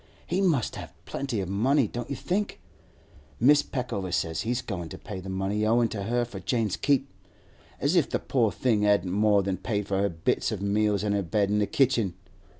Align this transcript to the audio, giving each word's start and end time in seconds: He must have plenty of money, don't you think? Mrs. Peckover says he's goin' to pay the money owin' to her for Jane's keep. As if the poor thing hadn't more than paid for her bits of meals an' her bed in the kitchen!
He 0.25 0.41
must 0.41 0.77
have 0.77 0.91
plenty 1.05 1.41
of 1.41 1.49
money, 1.49 1.87
don't 1.87 2.09
you 2.09 2.15
think? 2.15 2.59
Mrs. 3.39 3.69
Peckover 3.71 4.11
says 4.11 4.41
he's 4.41 4.63
goin' 4.63 4.89
to 4.89 4.97
pay 4.97 5.19
the 5.19 5.29
money 5.29 5.63
owin' 5.63 5.89
to 5.89 6.01
her 6.05 6.25
for 6.25 6.39
Jane's 6.39 6.75
keep. 6.75 7.07
As 7.79 7.95
if 7.95 8.09
the 8.09 8.17
poor 8.17 8.51
thing 8.51 8.81
hadn't 8.81 9.11
more 9.11 9.43
than 9.43 9.57
paid 9.57 9.87
for 9.87 9.99
her 9.99 10.09
bits 10.09 10.51
of 10.51 10.59
meals 10.59 11.03
an' 11.03 11.13
her 11.13 11.21
bed 11.21 11.49
in 11.51 11.59
the 11.59 11.67
kitchen! 11.67 12.15